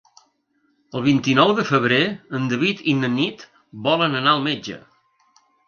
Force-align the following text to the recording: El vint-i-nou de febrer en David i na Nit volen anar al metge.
El 0.99 1.03
vint-i-nou 1.07 1.51
de 1.59 1.65
febrer 1.73 1.99
en 2.39 2.49
David 2.55 2.83
i 2.95 2.97
na 3.03 3.13
Nit 3.21 3.47
volen 3.91 4.21
anar 4.25 4.35
al 4.35 4.45
metge. 4.51 4.83